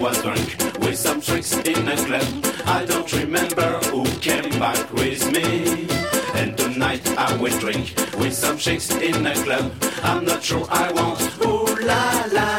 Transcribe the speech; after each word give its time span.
was 0.00 0.22
drunk 0.22 0.56
with 0.80 0.96
some 0.96 1.20
tricks 1.20 1.52
in 1.52 1.86
a 1.86 1.96
club. 2.06 2.24
I 2.64 2.86
don't 2.86 3.12
remember 3.12 3.78
who 3.90 4.04
came 4.20 4.48
back 4.58 4.90
with 4.94 5.30
me. 5.30 5.86
And 6.34 6.56
tonight 6.56 7.06
I 7.18 7.36
will 7.36 7.56
drink 7.58 7.94
with 8.18 8.32
some 8.32 8.56
chicks 8.56 8.90
in 8.90 9.26
a 9.26 9.34
club. 9.44 9.72
I'm 10.02 10.24
not 10.24 10.42
sure 10.42 10.66
I 10.70 10.90
want. 10.92 11.20
Ooh 11.44 11.86
la 11.86 12.24
la. 12.32 12.49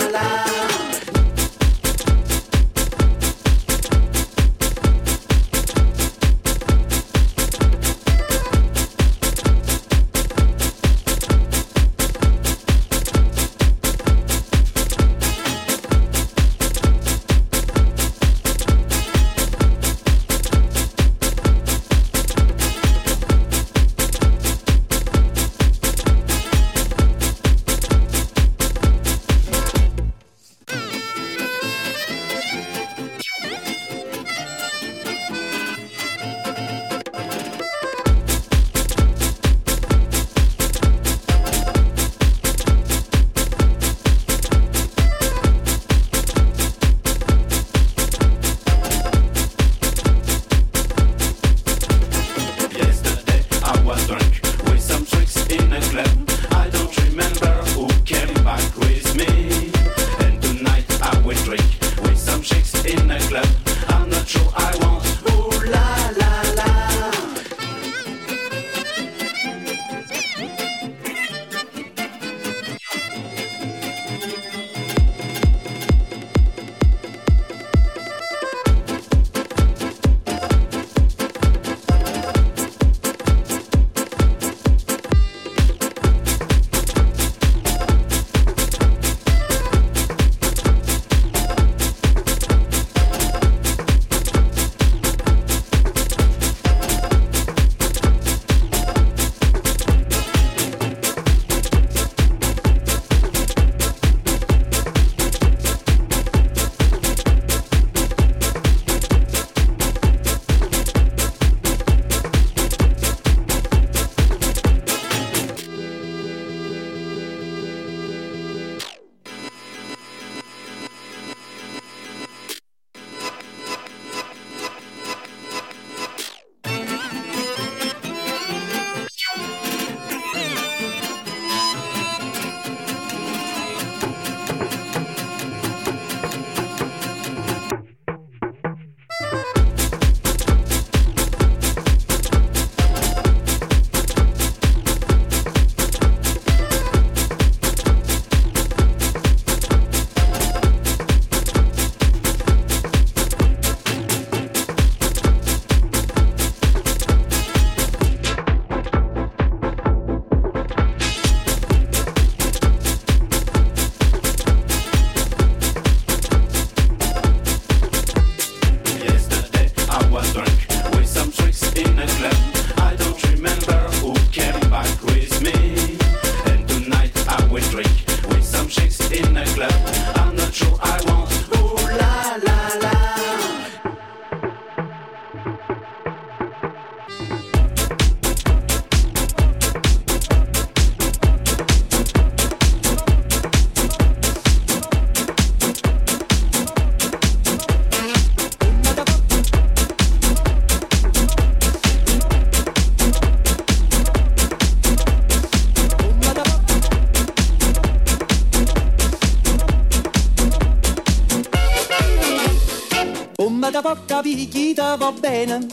te 213.72 213.82
può 213.82 213.96
capire 214.06 214.74
va 214.98 215.12
bene. 215.12 215.68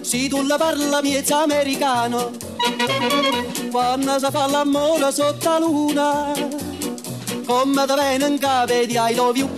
Se 0.00 0.28
tu 0.28 0.42
la 0.42 0.56
parla 0.56 1.00
miezza 1.00 1.42
americano, 1.42 2.32
quando 3.70 4.18
si 4.18 4.26
fa 4.30 4.46
l'amore 4.46 5.12
sotto 5.12 5.48
la 5.48 5.58
luna, 5.58 6.32
come 7.46 7.86
te 7.86 7.94
viene 7.94 8.26
in 8.26 8.38
capo 8.38 8.72
di 8.72 8.98
I. 8.98 9.48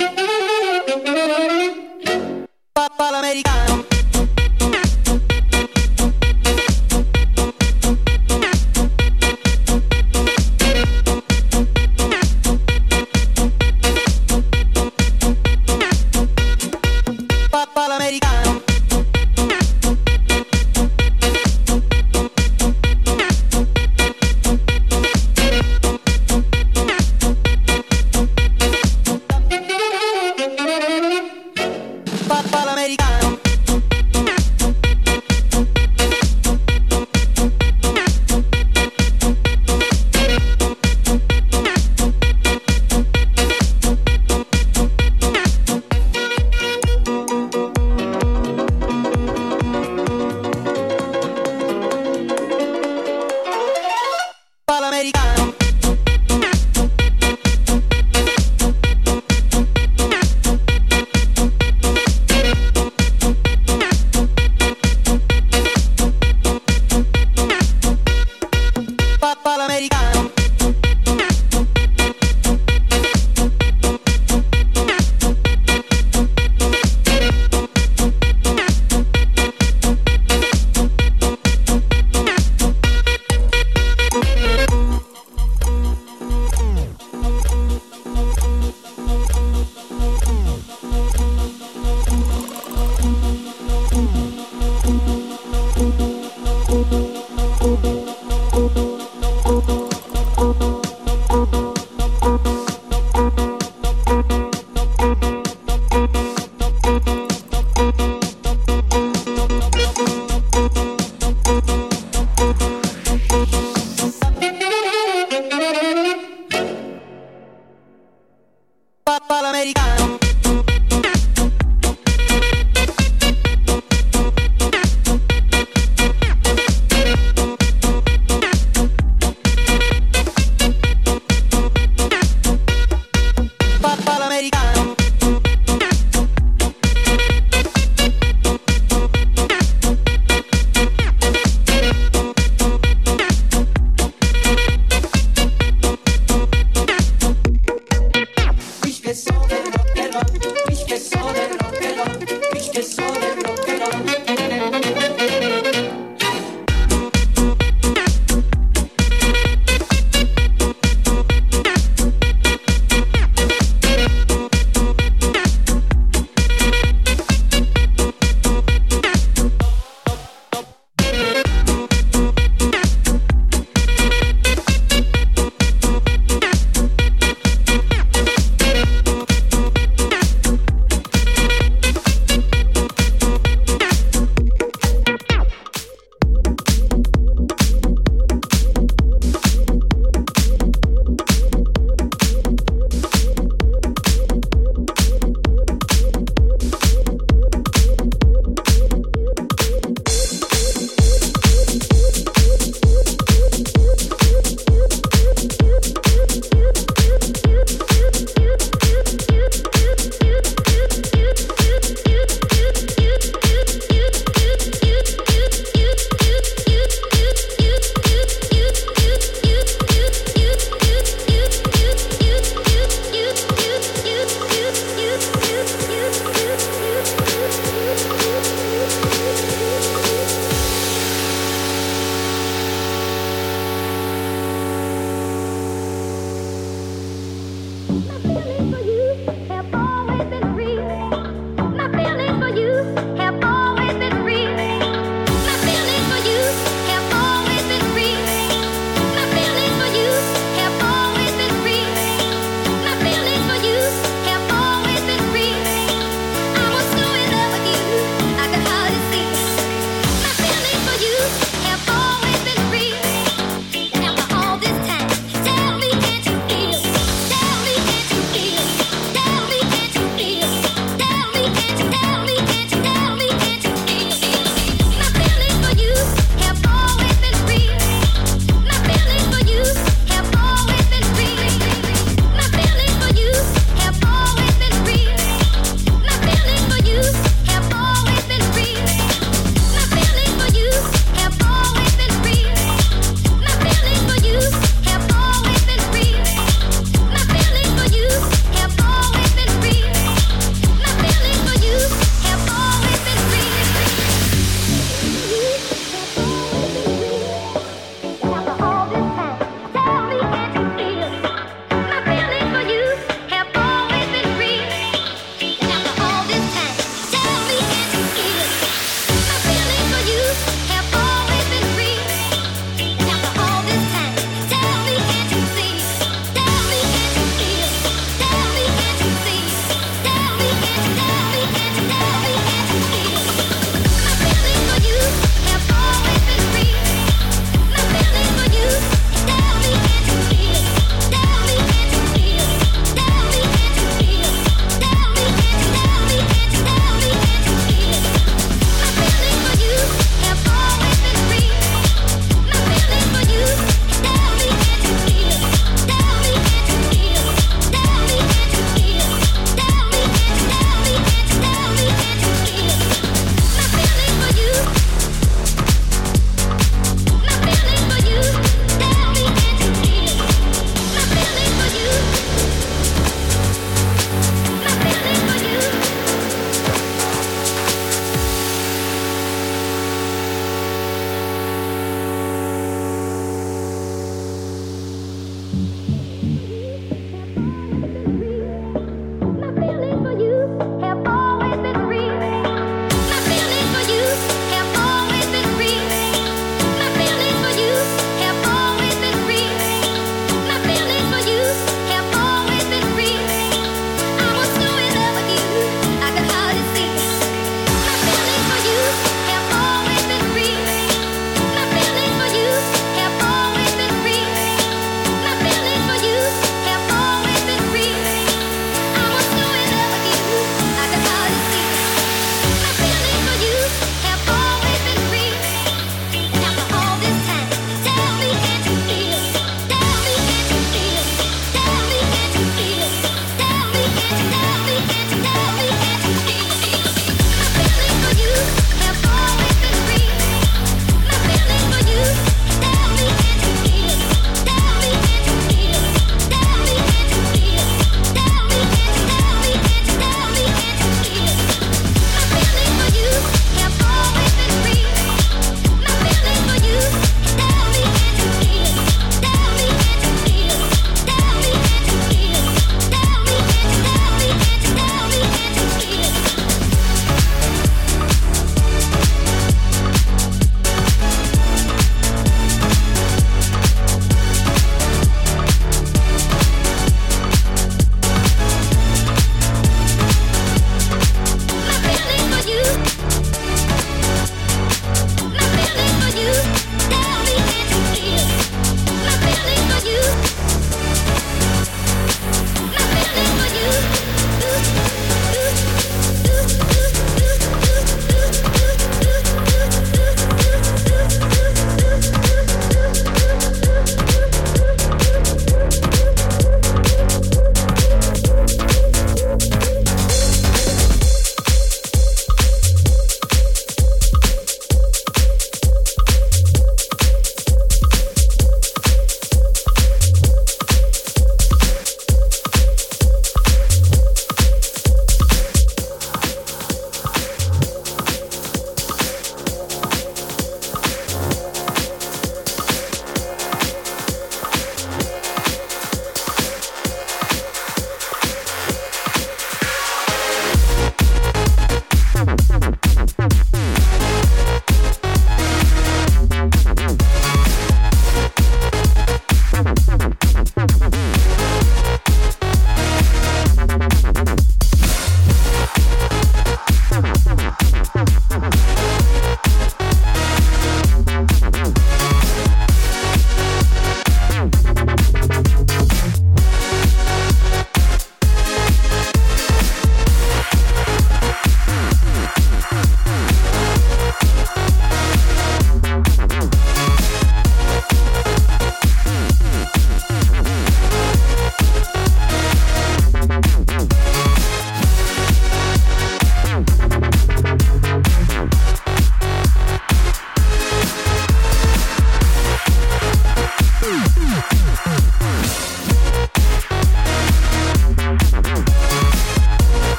Papà 2.73 3.11
l'americano. 3.11 3.76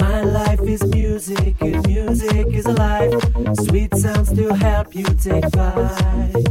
My 0.00 0.22
life 0.22 0.60
is 0.60 0.82
music, 0.84 1.60
and 1.60 1.86
music 1.86 2.46
is 2.48 2.66
alive. 2.66 3.12
Sweet 3.66 3.94
sounds 3.96 4.32
to 4.32 4.54
help 4.54 4.94
you 4.94 5.04
take 5.04 5.48
flight. 5.50 6.46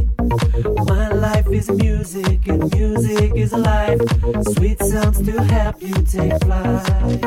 My 0.86 1.08
life 1.08 1.48
is 1.48 1.70
music, 1.70 2.46
and 2.48 2.72
music 2.74 3.32
is 3.34 3.52
alive. 3.52 4.00
Sweet 4.54 4.82
sounds 4.82 5.22
to 5.22 5.42
help 5.42 5.82
you 5.82 5.94
take 6.04 6.38
flight. 6.44 7.22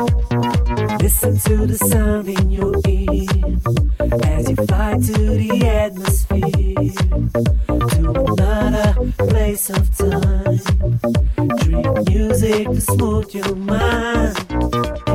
Listen 1.00 1.38
to 1.38 1.66
the 1.66 1.78
sound 1.90 2.28
in 2.28 2.50
your 2.50 2.74
ear 2.86 3.26
as 4.24 4.50
you 4.50 4.56
fly 4.66 4.94
to 4.94 5.18
the 5.42 5.66
atmosphere, 5.66 6.50
to 7.90 8.24
another 8.32 9.12
place 9.28 9.70
of 9.70 9.96
time. 9.96 10.60
Dream 11.58 12.04
music 12.08 12.68
to 12.68 12.80
smooth 12.80 13.34
your 13.34 13.54
mind 13.56 15.11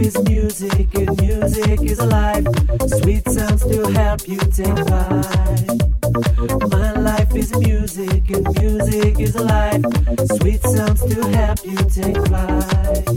is 0.00 0.18
music 0.24 0.94
and 0.94 1.20
music 1.20 1.82
is 1.82 1.98
alive. 1.98 2.46
Sweet 2.86 3.28
sounds 3.28 3.62
to 3.66 3.90
help 3.92 4.26
you 4.26 4.38
take 4.38 4.78
flight. 4.86 5.80
My 6.70 6.92
life 6.92 7.34
is 7.34 7.54
music 7.58 8.30
and 8.30 8.46
music 8.58 9.20
is 9.20 9.36
alive. 9.36 9.84
Sweet 10.38 10.62
sounds 10.62 11.04
to 11.04 11.28
help 11.36 11.64
you 11.64 11.76
take 11.76 12.16
flight. 12.26 13.10